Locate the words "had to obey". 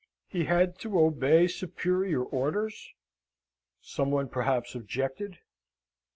0.45-1.45